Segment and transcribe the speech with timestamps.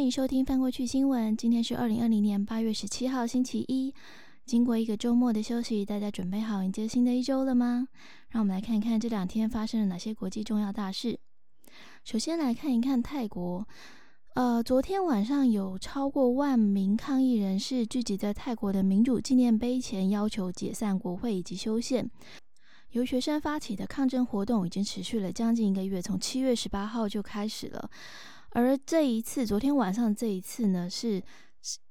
[0.00, 1.36] 欢迎收听翻过去新闻。
[1.36, 3.94] 今天是二零二零年八月十七号，星期一。
[4.46, 7.86] 经过一个周末的休息，大家准备好迎接新的一周了吗？
[8.30, 11.20] 让我们来看一看这两天发生了哪些国际重要大事。
[12.02, 13.68] 首先来看一看泰国。
[14.32, 22.10] 呃，昨天晚上有超过万名抗议人士聚集在泰国的民主纪念碑前，要求解散国会以及修宪。
[22.92, 27.90] 由学生发起的抗争活动已经持续了将近一个月，从七月十八号就开始了。
[28.50, 31.22] 而这一次，昨天晚上这一次呢，是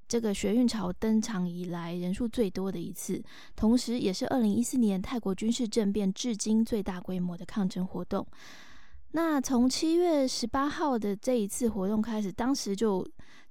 [0.07, 3.21] 这个学运潮登场以来人数最多的一次，
[3.55, 8.25] 同时也是二零一四年泰国军事政变至今最大规模的抗争活动。
[9.11, 13.03] 那从七月十八号的这一次活动开始，当时就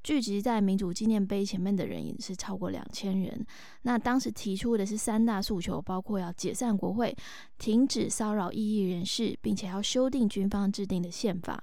[0.04, 3.44] 聚集在民主纪念碑前面的人也是超过两千人。
[3.82, 7.16] 那当时提出的是三大诉求，包括要解散国会、
[7.58, 11.62] 停止骚扰异议人士，并且要修订军方制定的宪法。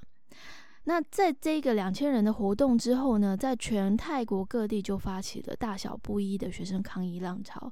[0.85, 7.71] 那在这个两千人的活动之后呢，在全泰国各地就发起了大小不一的学生抗议浪潮。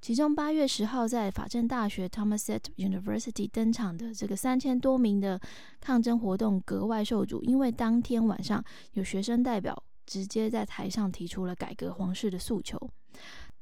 [0.00, 5.40] 其中八月十号在法政大学 Thomaset University 登场的这个三千多名的
[5.80, 12.78] 抗争活动格外受阻，因为当天晚上有学生代表直接在台上提出了改革皇室的诉求。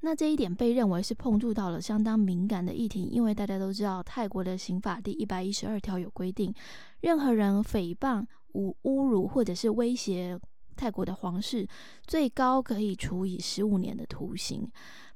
[0.00, 6.54] 那这一点被认为是碰触到了相当敏感的议题，因为大家都知道泰国的刑法第一百一十二条有规定，
[7.00, 8.24] 任何人诽谤、
[8.56, 10.38] 侮侮辱或者是威胁
[10.74, 11.66] 泰国的皇室，
[12.06, 14.66] 最高可以处以十五年的徒刑。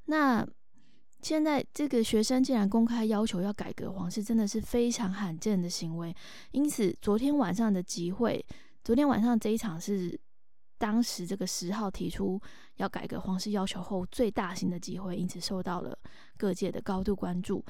[0.04, 0.46] 那
[1.22, 6.14] 现在这个学生竟然公开要求要改革皇室，真的是非常罕见的行为。
[6.52, 8.44] 因此，昨天晚上的集会，
[8.82, 10.18] 昨天晚上这一场是
[10.78, 12.40] 当时这个十号提出
[12.76, 15.96] 要改革皇室要求后最大型的集会，因此受到了
[16.38, 17.62] 各界的高度关注。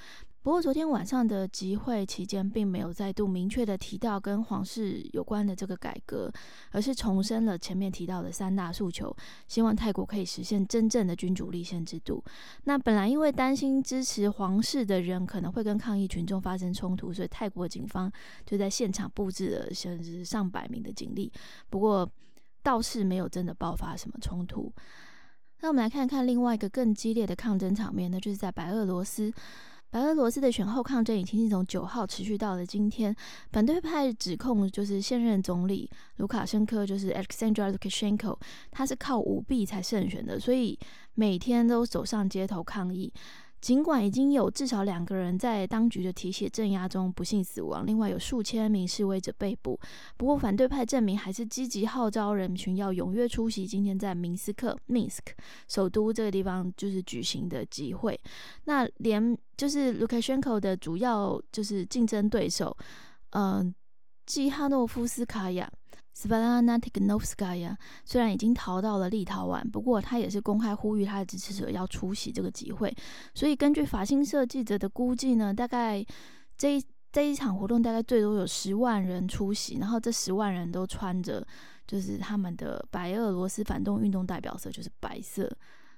[0.43, 6.33] 不过，昨天晚上的集会期间，并没有再度明确的提到跟皇室有关的这个改革，
[6.71, 9.15] 而是重申了前面提到的三大诉求，
[9.47, 12.25] 希望泰国可以实现真正的君主立宪制度。
[12.65, 18.11] 那本来因为担心支持皇室的人可能会跟抗议群众发生冲突，所以泰国警方
[18.47, 21.31] 就在现场布置了甚至上百名的警力。
[21.69, 22.11] 不过
[22.63, 24.73] 倒是没有真的爆发什么冲突。
[25.61, 29.31] 那我们来看看另外一个更激烈的抗争场面，那就是在白俄罗斯。
[29.91, 33.15] 白俄罗斯的选后抗争已经从九号持续到了今天。
[33.51, 38.39] 反对派指控就是现任总理卢卡申科，就是 Alexander Lukashenko，
[38.71, 40.79] 他是靠舞弊才胜选的，所以
[41.15, 43.13] 每天都走上街头抗议。
[43.61, 49.79] 尽管已经有至少两个人在当局的提携镇压中不幸死亡，另外有数千名示威者被捕。
[50.17, 55.19] 不过，反对派证明还是积极号召人群要踊跃出席今天在明斯克 （Minsk）
[55.69, 58.19] 首都这个地方就是举行的集会。
[58.65, 62.75] 那连就是 Lukashenko 的主要就是竞争对手，
[63.31, 63.75] 嗯，
[64.25, 65.71] 季哈诺夫斯卡娅。
[66.21, 72.95] 斯巴拉纳蒂克诺夫斯卡娅虽然已经逃到了立陶宛，不过他也是公开呼吁他的支持者要出席这个集会。
[73.35, 76.05] 所以根据法新社记者的估计呢，大概
[76.59, 81.43] 这一这一场活动大概最多有十万人出席，然后这十万人都穿着
[81.87, 85.51] 就是他们的白俄罗斯反动运动代表色，就是白色，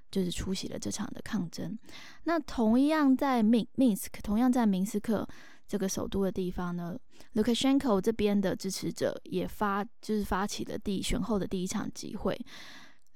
[0.08, 1.76] 就是出席了这场的抗争。
[2.22, 5.26] 那同样在明明斯克，同样在明斯克。
[5.72, 6.94] 这个首都的地方呢
[7.32, 12.38] ，Lukashenko 这边的支持者也发就是发起了第选后的第一场集会。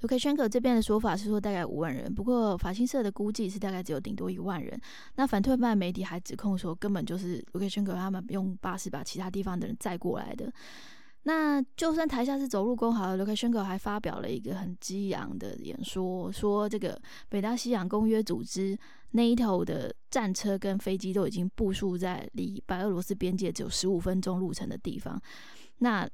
[0.00, 4.80] Lukashenko 这边的说法是说大概五万人，不过法新社的估计是大概只有顶多一万人。
[5.16, 10.50] 那反对派媒体还指控说，根本就是 Lukashenko 他们用巴士把其他地方的人载过来的。
[11.24, 18.78] 那就算台下是走路工，好了，卢卡申科还发表了一个很激昂的演说，说这个北大西洋公约组织
[19.16, 25.20] NATO 的战车跟飞机都已经部署在离白俄罗斯边界只有十五分钟路程的地方。
[25.78, 26.08] 那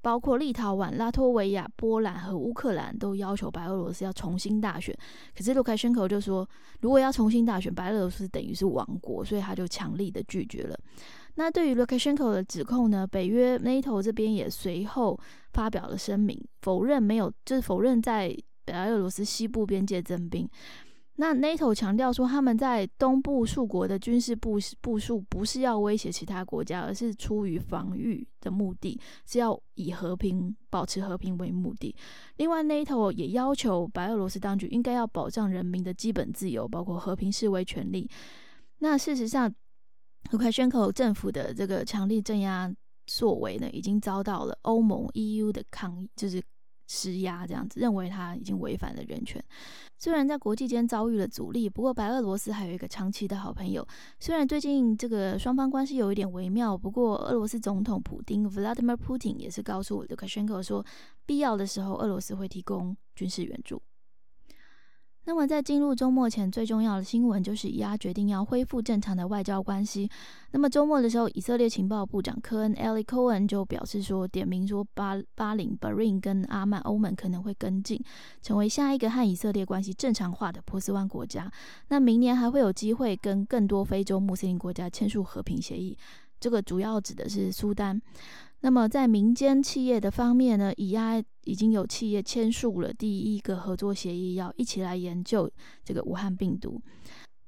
[0.00, 4.96] 包括立陶宛、拉脱维亚、波兰和乌克兰都要求白俄罗斯要重新大选。
[5.36, 6.48] 可是卢卡申科就说，
[6.80, 10.78] 如果要重新大选，白俄罗斯等于是亡国，所以他就强力的拒绝了。
[11.34, 13.06] 那对于卢卡申科的指控呢？
[13.06, 15.18] 北约 NATO 这边也随后
[15.52, 18.34] 发表了声明，否认没有，就是否认在
[18.64, 20.48] 白俄罗斯西部边界增兵。
[21.20, 31.92] 那 NATO 强调说，他们在东部数国的军事部部署不是要威胁其他国家，而是出于防御的目的，是要以和平保持和平为目的。
[32.36, 38.08] 另外，NATO 也要求白俄罗斯当局应该要保障人民的基本自由，包括和平示威权利。
[38.78, 39.52] 那事实上，
[40.30, 42.72] 卢卡申科政府的这个强力镇压
[43.08, 46.40] 作为呢，已经遭到了欧盟 EU 的抗议，就是
[46.88, 49.40] 施压，这样子认为他已经违反了人权。
[49.98, 53.86] 虽然在国际间遭遇了阻力，不过白俄罗斯还有一个长期的好朋友。
[54.18, 60.84] 虽然最近这个双方关系有一点微妙，不过俄罗斯总统普京 （Vladimir Putin） 也是告诉 Lukashenko 说，
[61.26, 63.80] 必要的时候俄罗斯会提供军事援助。
[65.28, 70.08] 那么，在进入周末前，最重要的新闻就是伊阿决定要恢复正常的外交关系。
[70.52, 78.02] 那么周末的时候，以色列情报部长科恩 （Eli Cohen） 就表示说，点名说巴巴林 （Barin） 跟阿曼、欧盟可能会跟进，
[78.40, 81.52] 成为下一个和以色列关系正常化的波斯湾国家。
[81.88, 85.94] 那明年还会有机会跟更多非洲穆斯林国家签署和平协议。
[86.40, 88.00] 这个主要指的是苏丹。
[88.60, 95.48] 那么在民间企业的方面呢，以阿已经有企业签署了第一个合作协议，要一起来研究
[95.84, 96.80] 这个武汉病毒。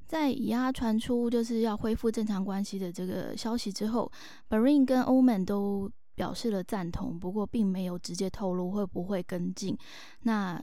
[0.07, 4.11] 在以阿传出就是要恢复正常关系的这个消息之后
[4.49, 9.77] ，Bahrain 跟欧盟都表示了赞同，不过并没有直接透露会不会跟进。
[10.23, 10.61] 那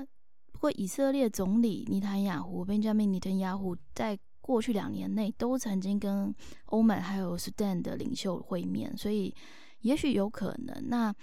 [0.54, 6.34] 不过以色列总理尼坦雅胡 （Benjamin Netanyahu） 在过去两年内都曾经跟
[6.68, 9.36] 欧盟还有 Sudan 的领袖会面，所以。
[9.82, 10.90] 也许有可能。
[10.90, 11.14] 那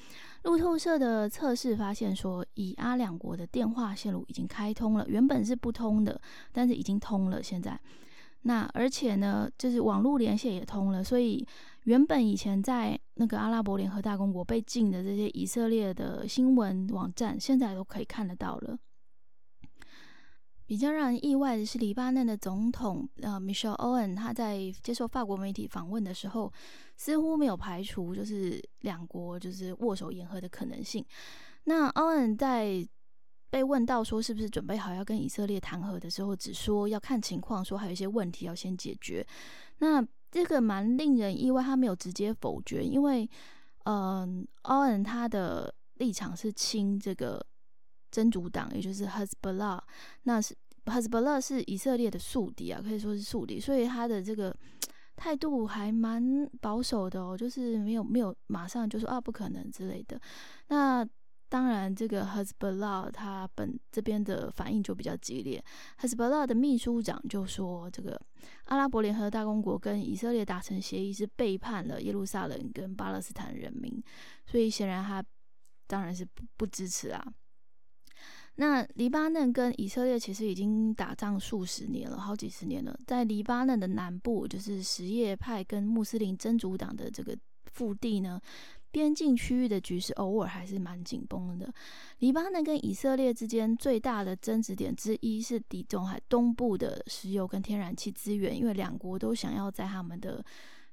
[0.43, 6.21] 路透社的测试发现说，以阿两国的电话线路已经开通了，原本是不通的，
[6.53, 7.43] 但是已经通了。
[7.43, 7.79] 现在，
[8.43, 11.47] 那而且呢，就是网络连线也通了，所以
[11.85, 18.79] 原本以前在那个阿拉伯联合大公国被禁的这些以色列的新闻网站，现在都可以看得到了。
[20.67, 26.51] 比较让人意外的是，黎巴嫩的总统呃，Michelle Owen，他在接受法国媒体访问的时候，
[26.97, 31.05] 似乎没有排除就是两国就是握手言和的可能性。
[31.65, 32.87] 那 Owen 在
[33.51, 39.27] 被问到说是不是准备好要跟以色列谈和的时候，只说要看情况，说还有一些问题要先解决。
[39.79, 43.29] 那这个蛮令人意外，他没有直接否决，因为
[43.85, 47.45] 嗯，Owen 他的立场是亲这个。
[48.15, 49.81] 真主党，也就是 Hezbollah，
[50.23, 54.57] 那是 Hezbollah 是以色列的宿敌啊，可以说是宿敌，所以他的这个
[55.17, 60.21] 态度还蛮保守的哦，就是没有没有马上就说啊不可能之类的。
[60.69, 61.05] 那
[61.49, 65.63] 当然，这个 Hezbollah 他本这边的反应就比较激烈
[66.01, 68.21] ，Hezbollah 的秘书长就说，这个
[68.67, 74.03] 阿拉伯联合大公国跟以色列达成协议是背叛了耶路撒冷跟巴勒斯坦人民，
[74.47, 75.25] 所以显然他
[75.87, 77.25] 当然是不不支持啊。
[78.57, 82.97] 那黎巴嫩跟以色列其实已经打仗数十年了，好几十年了。
[83.05, 87.37] 在黎巴嫩的南部，就是什叶派跟穆斯林真主党的这个
[87.67, 88.41] 腹地呢，
[88.93, 91.69] 边境区域的局势偶尔还是蛮紧绷的。
[92.21, 100.45] 黎巴嫩跟以色列之间最大的争执点之一是地中海东部的石油跟天然气资源，因为两国都想要在他们的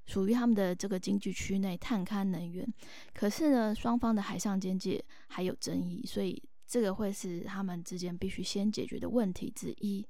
[0.08, 2.68] 属于他们的这个经济区内探勘能源。
[3.14, 6.42] 可是呢，双方的海上边界还有争议，所以。
[6.72, 10.08] 这个会是他们之间必须先解决的问题之一。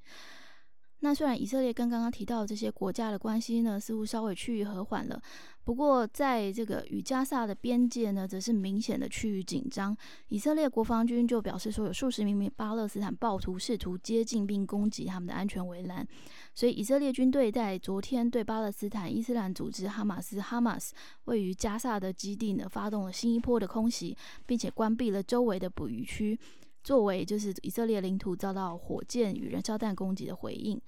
[1.03, 5.19] 那虽然以色列跟刚刚提到这些国家的关系呢，似乎稍微趋于和缓了，
[5.63, 9.97] 不过在这个与加萨的边界呢，则是明显的趋于紧张。
[10.27, 16.07] 以色列国防军就表示说，有数十名巴勒斯坦暴徒试图接近并攻击他们的安全围栏，
[16.53, 20.93] 所以以色列军队在昨天对巴勒斯坦伊斯兰组织哈马斯哈马斯
[21.25, 24.15] 位于加萨的基地呢，发动了新一波的空袭，
[24.45, 26.39] 并且关闭了周围的捕鱼区。
[26.83, 30.81] 作为就是以色列领土遭到火箭与燃烧弹攻击的回应，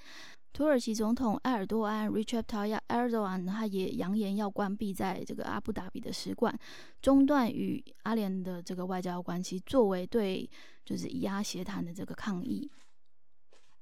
[0.52, 6.58] 土耳其总统埃尔多安 （Recep Tayyip Erdogan） 他也扬言要关闭在这个阿布达比的使馆，
[7.02, 10.50] 中断与阿联的这个外交关系，作为对
[10.84, 12.70] 就是以阿协谈的这个抗议。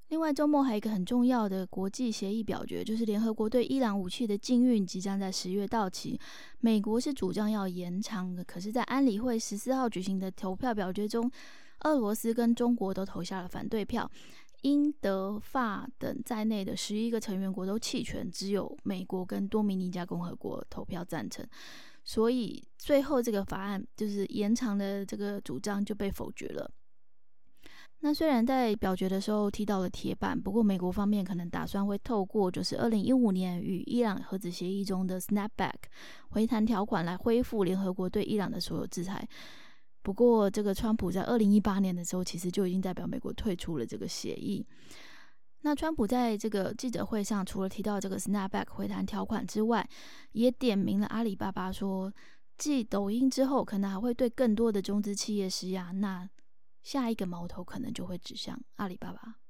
[0.10, 6.20] 另外，周末还有一个很重要的国际协议表决，就是联合国对伊朗武器的禁运即将在十月到期，
[6.60, 11.32] 美国是主张要延长的，可是，在安理会十四号举行的投票表决中。
[11.84, 14.10] 俄罗斯跟中国都投下了反对票，
[14.62, 21.46] 英、德、法等在内的十一个成员国都弃权，只有美国跟多米尼加共和国投票赞成，
[22.04, 26.70] 所以最后这个法案就是延长的这个主张就被否决了。
[28.04, 35.74] 那虽然在表决的时候提到了铁板，不过美国方面可能打算会透过就是二零一五年与伊朗核子协议中的 Snapback
[36.30, 39.28] 回弹条款来恢复联合国对伊朗的所有制裁。
[40.04, 44.66] 不过，这个川普在二零一八年的时候，其实就已经代表美国退出了这个协议。
[45.62, 49.88] 那川普在这个记者会上，除了提到这个 Snapback 回弹条款之外，
[50.32, 52.12] 也点名了阿里巴巴，说
[52.58, 55.92] 继抖音之后，可能还会对更多的中资企业施压。
[55.92, 56.28] 那
[56.82, 59.41] 下一个矛头可能就会指向阿里巴巴。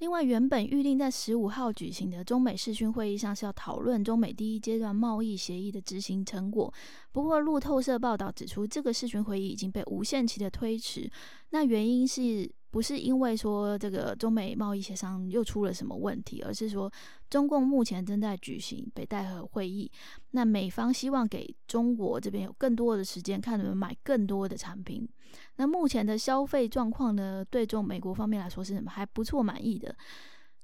[0.00, 6.72] 另外，原本预定在十五号举行的中美视讯会议上是要讨论中美第一阶段贸易协议的执行成果。
[7.12, 11.08] 不过，路透社报道指出，这个视讯会议已经被无限期的推迟。
[11.50, 16.90] 那原因是不是因为说这个中美贸易协商又出了什么问题，而是说
[17.28, 19.90] 中共目前正在举行北戴河会议，
[20.30, 25.08] 那美方希望给中国这边有更多的时间，看你们买更多的产品。
[25.56, 27.44] 那目前的消费状况呢？
[27.50, 29.94] 对中美国方面来说是什么还不错，满意的。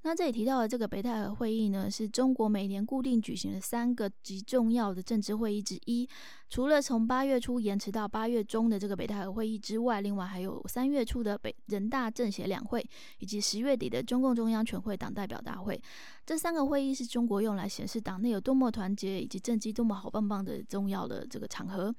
[0.06, 6.08] 那这里提到的这个北戴河会议呢，是中国每年固定举行的三个极重要的政治会议之一。
[6.48, 15.82] 除了从八月初延迟到八月中的这个北戴河会议之外，另外还有三月初的北人大政协两会，以及十月底的中共中央全会党代表大会。
[16.24, 21.92] 这三个会议是中国用来显示党内有多么团结，以及政绩多么好棒棒的重要的这个场合。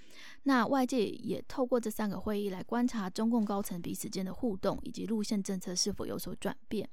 [0.44, 6.90] 那外界也透过这三个会议来观察中共高层彼此间的互动，以及路线政策是否有所转变。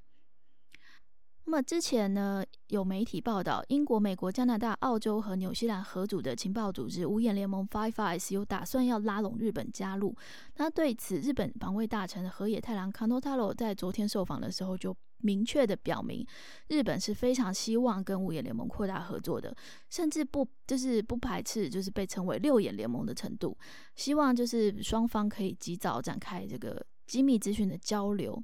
[1.46, 10.16] 那么之前呢，有媒体报道，英国、美国、加拿大、澳洲和纽西兰合组的情报组织五眼联盟 （Five Eyes） 有打算要拉拢日本加入。
[10.56, 16.26] 那对此，日本防卫大臣河野太郎 （Kanotaro） 在昨天受访的时候就明确的表明，
[16.68, 19.54] 日本是非常希望跟五眼联盟扩大合作的，
[19.90, 23.56] 甚至不就是不排斥就是被称为六眼联盟的程度，
[23.94, 28.42] 希望就是双方可以及早展开这个机密资讯的交流。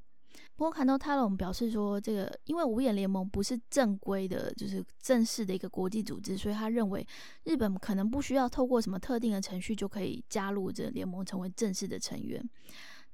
[0.60, 7.06] 不过，看到泰隆表示说，这个因为五眼联盟不是正规的，就是正式的一个国际组织，所以他认为
[7.44, 12.46] 日本可能不需要透过什么特定的程序就可以加入这联盟，成为正式的成员。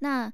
[0.00, 0.28] 那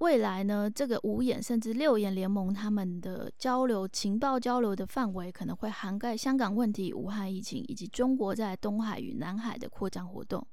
[0.00, 10.44] 未来呢，这个五眼甚至六眼联盟他们的交流情报交流的范围可能会涵盖香港问题、武汉疫情以及中国在东海与南海的扩张活动。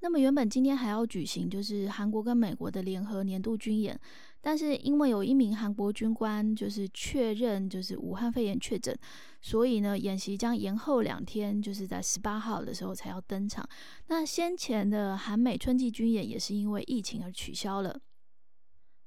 [0.00, 3.98] 那么原本今天还要举行就是韩国跟美国的联合年度军演。
[4.40, 8.96] 但是因为有一名韩国军官就是确认就是武汉肺炎确诊，
[9.40, 13.68] 所以呢演习将延后两天，就是在十八号的时候才要登场。
[14.06, 17.98] 那先前的韩美春季军演也是因为疫情而取消了。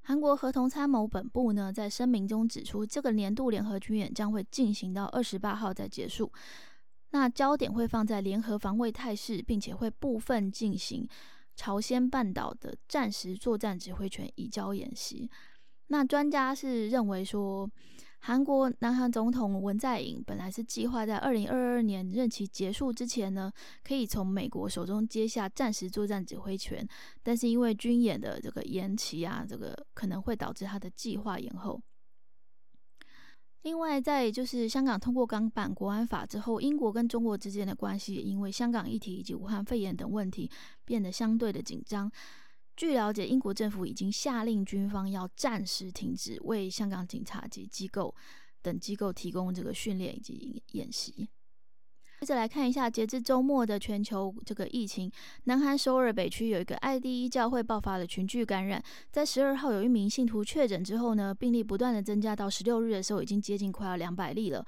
[0.01, 6.29] 韩国合同参谋本部呢在声明中指出，这个年度联合军演将会进行到二十八号再结束。
[7.11, 11.07] 那焦点会放在联合防卫态势，并且会部分进行。
[11.55, 15.29] 朝鲜半岛的战时作战指挥权移交演习，
[15.87, 17.69] 那专家是认为说，
[18.19, 23.51] 韩国南韩总统文在寅本来是计划在二零二二年任期结束之前呢，
[23.83, 26.87] 可以从美国手中接下战时作战指挥权，
[27.21, 31.81] 但是因为军演的这个延期啊，这个可能会导致他的计划延后。
[33.63, 40.49] 另外，在就是香港通过港版国安法之后，英国跟中国之间的关系也因为香港议题以及武汉肺炎等问题
[40.85, 42.09] 变得相对的紧张。
[42.77, 48.15] 据了解，英国政府已经下令军方要暂时停止为香港警察及机构
[48.61, 51.27] 等机构提供这个训练以及演习。
[52.19, 55.09] 接着来看一下，截至周末的全球这个疫情，
[55.45, 64.65] 南韩首尔北区有一个爱第一教会爆发了群聚感染，在十二号有一名信徒确诊之后呢，病例不断的增加，到十六日的时候已经接近快要两百例了。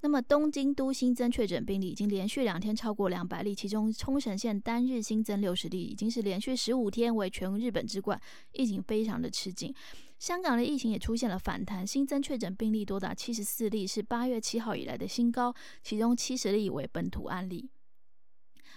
[0.00, 8.20] 那么东京都新增确诊病例已经连续两天超过两百例，其中冲绳县单日新增六十例，已经是连续十五天为全日本之冠，
[8.52, 9.74] 疫情非常的吃紧。
[10.24, 17.68] 香港的疫情也出现了反弹，新增确诊病例多达七十四例，是八月七号以来的新高，其中七十例为本土案例。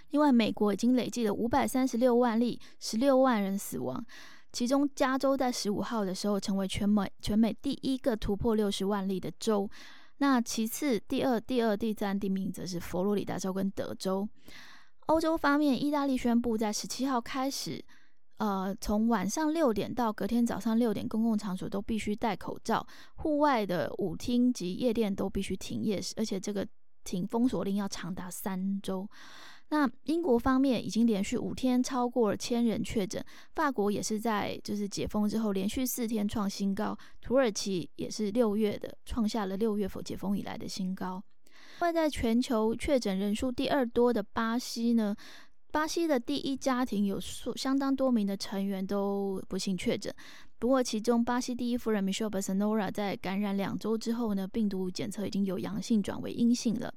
[0.10, 4.06] 另外，美国已经累计了五百三十六万例，十六万人死亡，
[4.52, 9.70] 其中加州在十五号的时候成为全美全美第一个突破六十万例的州。
[10.18, 14.28] 那其次，第二、第二、第三、第名则是佛罗里达州跟德州。
[15.06, 17.82] 欧洲方面，意大利宣布在十七号开始。
[18.38, 26.68] 呃，从晚上六点到隔天早上六点，公共场所都必须戴口罩，户外的舞厅及夜店都必须停业，而且这个
[27.04, 29.10] 停封锁令要长达三周。
[29.70, 33.22] 那英国方面已经连续五天超过了千人确诊，
[33.54, 41.22] 法国也是在就是解封之后连续四天创新高，土耳其也是六月的创下了六月否解封以来的新高。
[41.80, 45.16] 外在全球确诊人数第二多的巴西呢？
[45.72, 50.14] 巴西的第一家庭有数相当多名的成员都不幸确诊，
[50.58, 56.92] 不过其中巴西第一夫人 Michelle b a s n o r a 在感染两周之后呢，病毒检测已经有阳性转为阴性了。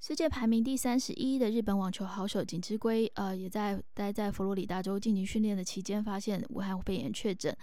[0.00, 7.56] 世界排名第三十一的日本网球好手锦织圭，呃，也在待在佛罗里达州进行训练的期间发现武汉肺炎确诊。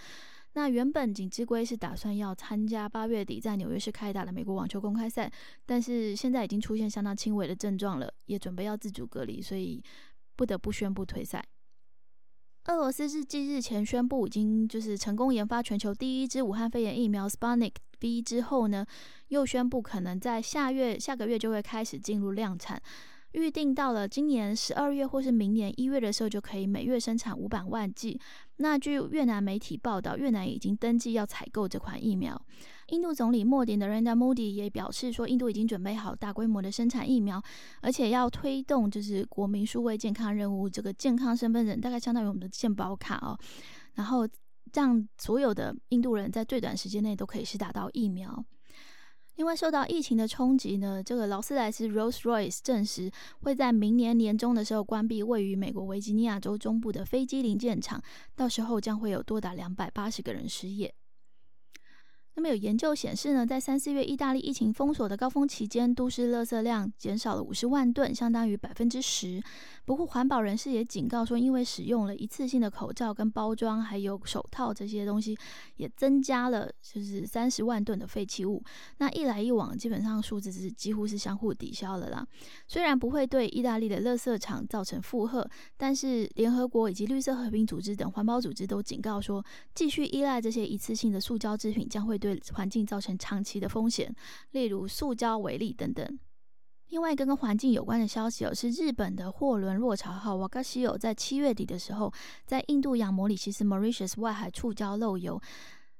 [0.53, 5.29] 那原本锦织圭是打算要参加八月底在纽约市开打的美国网球公开赛，
[5.65, 9.83] 但是现在已经出现相当轻微的症状了，也准备要自主隔离，所以。
[10.39, 11.43] 不得不宣布退赛。
[12.67, 18.85] 俄罗斯日继日前宣布，已经就是成功研发全球第一支武汉肺炎疫苗 Sputnik V 之后呢，
[19.27, 22.81] 又宣布可能在下月下个月就会开始进入量产。
[23.33, 28.17] 预定到了今年十二月或是明年一月的时候，就可以每月生产五百万剂。
[28.55, 32.41] 那据越南媒体报道，越南已经登记要采购这款疫苗。
[32.91, 37.41] 印度总理莫迪 （Narendra Modi） 也表示说，印度已经准备好大规模的生产疫苗，
[37.81, 40.69] 而且要推动就是国民数位健康任务。
[40.69, 43.37] 这个健康身份证大概相当于我们的健保卡哦，
[43.93, 44.27] 然后
[44.73, 48.43] 让所有的印度人在最短时间内都可以施打到疫苗。
[49.35, 58.01] 因为受到疫情的冲击呢，这个劳斯莱斯 （Rolls-Royce） 证实会在明年年中的时候关闭位于美国维吉尼亚州中部的飞机零件厂，
[58.35, 60.93] 到时候将会有多达两百八十个人失业。
[62.39, 69.43] 那么有研究显示呢，在三四月意大利疫情封锁的高峰期间，都市垃圾量减少了五十万吨，相当于百分之十。
[69.83, 75.37] 不过环保人士也警告说，因为使用了一次性的口罩跟包装，还有手套这些东西，
[75.75, 78.63] 也增加了就是三十万吨的废弃物。
[78.99, 82.25] 那一来一往，基本上数字是几乎是相互抵消了啦。
[82.69, 89.43] 虽然不会对意大利的垃圾场造成负荷，但是联合国以及绿色和平组织等环保组织都警告说，
[89.75, 94.13] 继续依赖这些一次性的塑胶制品将会对环境造成长期的风险，
[94.51, 96.19] 例如塑胶为例等等。
[96.89, 102.11] 另外一个跟环境有关的消息哦，是日本的货轮“落潮号”瓦嘎西有在七月底的时候，
[102.47, 105.39] 在印度洋摩里西斯 （Mauritius） 外海触礁漏油。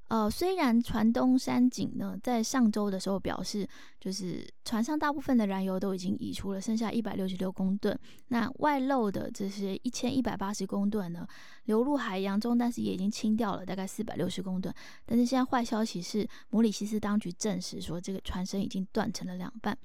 [0.09, 3.67] 呃，虽然船东山井呢在上周的时候表示，
[3.99, 7.95] 就是船上大部分的燃油都已经移出了，剩下一百六十六公吨。
[8.29, 11.27] 那外漏的这些一千一百八十公吨呢，
[11.65, 14.73] 流入海洋中，但是也已经清掉了大概四百六十公吨。
[15.05, 19.77] 但是现在坏消息是，摩里西斯当局证实说，这个船身已经断成了两半，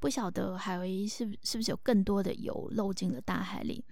[0.00, 3.84] 不晓得海维是不是不是有更多的油漏进了大海里。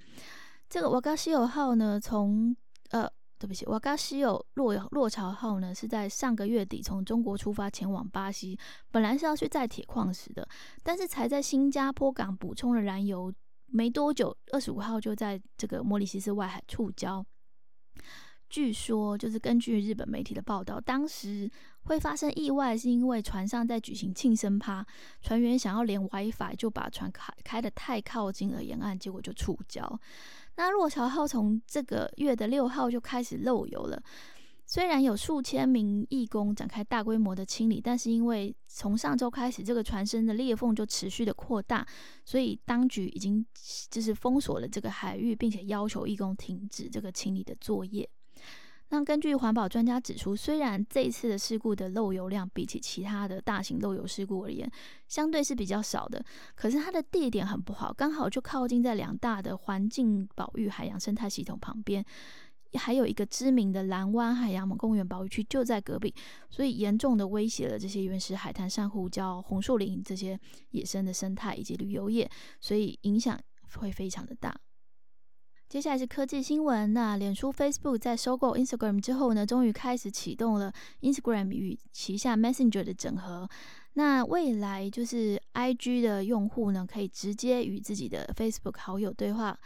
[0.69, 2.57] 这个瓦嘎西有号呢，从
[2.91, 3.09] 呃。
[3.39, 8.59] 对不起，瓦嘎西有落落潮号呢，是在上个月底从中国出发前往巴西，
[8.91, 10.49] 本来是要去载铁矿石的，
[10.83, 13.33] 但是才在新加坡港补充了燃油，
[13.67, 17.25] 没多久，二十五号就在这个莫里西斯外海触礁。
[18.49, 21.51] 据说，就是根据日本媒体的报道，当时
[21.87, 24.85] 会发生意外，是因为船上在举行庆生趴，
[25.23, 29.99] 船员想要连 WiFi，就把船开开的太靠近了沿岸，结果就触礁。
[30.57, 34.03] 那落桥号从这个月的六号就开始漏油了，
[34.65, 41.87] 虽然有数千名义工展开大规模的清理，但是因为从上周开始，这个船身的裂缝就持续的扩大，
[42.25, 43.47] 所以当局已经
[43.91, 48.09] 就是封锁了这个海域，并且要求义工停止这个清理的作业。
[48.89, 54.71] 那根据环保专家指出，虽然这一次的事故的漏油量比起其他的大型漏油事故而言，
[55.09, 62.05] 相对是比较少的，可是它的地点很不好，刚好就靠近在两大的环境保育海洋生态系统旁边，
[62.75, 66.15] 还有一个知名的蓝湾海洋公园保育区就在隔壁，
[66.49, 70.39] 所以严重的威胁了这些原始海滩、珊瑚礁、红树林这些
[70.71, 73.37] 野生的生态以及旅游业，所以影响
[73.79, 74.57] 会非常的大。
[75.69, 76.93] 接下来是科技新闻。
[76.93, 83.49] 那脸书 Facebook 在收购 Instagram 之后呢，终于开始启动了 Instagram 与旗下 Messenger 的整合。
[83.95, 89.59] 那未来就是 IG 的用户呢，可以直接与自己的 Facebook 好友对话。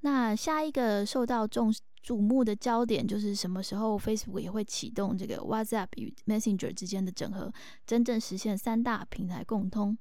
[0.00, 1.72] 那下一个受到重
[2.04, 7.52] 瞩目的焦点，就是什么时候 Facebook 也会启动这个 WhatsApp 与 Messenger 之间的整合，
[7.86, 9.96] 真正实现三大平台共通。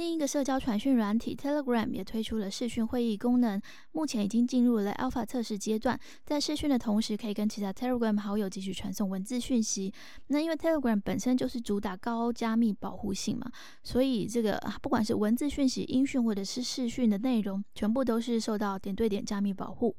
[0.00, 3.60] 另一个社交传讯软体 Telegram 也推出了视讯会议功能，
[3.92, 6.00] 目前已经进入了 Alpha 测试阶段。
[6.24, 9.92] 在视讯的同时，可以跟其他 Telegram 好友继续传送文字讯息。
[10.28, 19.94] 那因为 Telegram 本身就是主打高加密保护性嘛，所以这个不管是文字讯息、音讯或者是视讯的内容，全部都是受到点对点加密保护。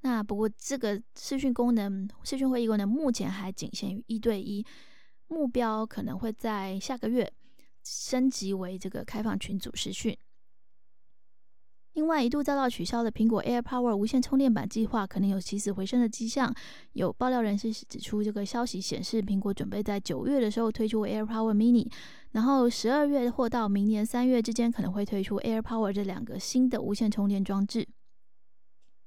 [0.00, 4.66] 那不过这个视讯功能、视讯会议功能目前还仅限于一对一，
[5.28, 7.32] 目标可能会在下个月。
[7.86, 10.16] 升级为这个开放群组视讯。
[11.92, 16.54] 另外，一度遭到取消的苹果 Air Power 无线充电板计划，可能有起死回生的迹象。
[16.92, 21.90] 有爆料人士指出，这个消息显示，苹果准备在九月的时候推出 Air Power Mini，
[22.32, 27.88] 然后十二月或到明年三月之间，可能会推出 Air Power 这两个新的无线充电装置。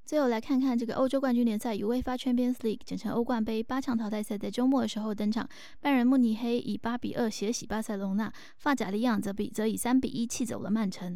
[0.09, 5.47] 最后来看看这个欧洲冠军联赛 UEFA Champions League，简称欧冠杯八强淘汰赛，在周末的时候登场。
[5.79, 11.15] 拜仁慕尼黑以八比二血洗巴塞隆纳，发甲利昂则比则以三比一气走了曼城。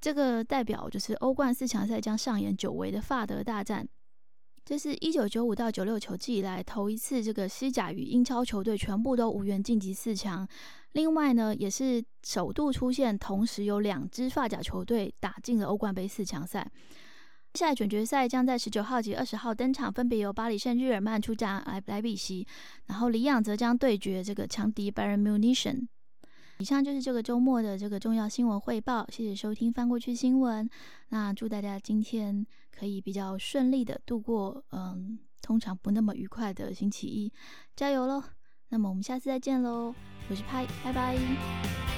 [0.00, 3.86] 这个代表就是欧冠四强赛将上演久违的法德大战。
[4.64, 10.48] 这是一九九五到九六球季以来头一次，这个西甲与英超球队全部都无缘晋级四强。
[10.92, 16.66] 另外呢，也是首度出现同时有两支法甲球队打进了欧冠杯四强赛。
[17.54, 22.46] 下来准决赛将在十九号及二十号登场，分别由巴黎圣日耳曼出战莱莱比锡，
[22.86, 25.86] 然后里昂则将对决这个强敌 Bayern Munich。
[26.58, 30.68] 以上就是这个周末的这个重要新闻汇报，谢谢收听翻过去新闻。
[31.08, 37.32] 那祝大家今天可以比较顺利的度过，嗯，通常不那么愉快的星期一，
[37.74, 38.22] 加油喽！
[38.68, 39.94] 那么我们下次再见喽，
[40.28, 41.89] 我是派，拜拜。